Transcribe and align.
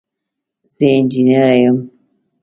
زه 0.75 0.85
انجنیره 0.97 1.51
یم. 1.65 1.77